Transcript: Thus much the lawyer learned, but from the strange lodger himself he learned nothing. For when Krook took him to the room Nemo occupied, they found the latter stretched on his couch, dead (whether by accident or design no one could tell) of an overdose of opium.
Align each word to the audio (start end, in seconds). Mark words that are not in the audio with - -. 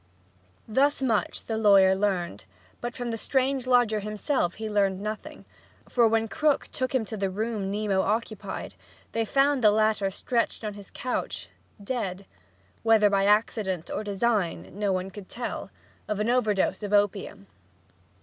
Thus 0.67 1.03
much 1.03 1.45
the 1.45 1.57
lawyer 1.57 1.93
learned, 1.93 2.45
but 2.81 2.95
from 2.95 3.11
the 3.11 3.17
strange 3.19 3.67
lodger 3.67 3.99
himself 3.99 4.55
he 4.55 4.67
learned 4.67 4.99
nothing. 4.99 5.45
For 5.87 6.07
when 6.07 6.27
Krook 6.27 6.69
took 6.71 6.95
him 6.95 7.05
to 7.05 7.15
the 7.17 7.29
room 7.29 7.69
Nemo 7.69 8.01
occupied, 8.01 8.73
they 9.11 9.25
found 9.25 9.63
the 9.63 9.69
latter 9.69 10.09
stretched 10.09 10.63
on 10.63 10.73
his 10.73 10.89
couch, 10.91 11.49
dead 11.83 12.25
(whether 12.81 13.11
by 13.11 13.25
accident 13.25 13.91
or 13.93 14.03
design 14.03 14.71
no 14.73 14.91
one 14.91 15.11
could 15.11 15.29
tell) 15.29 15.69
of 16.07 16.19
an 16.19 16.31
overdose 16.31 16.81
of 16.81 16.93
opium. 16.93 17.45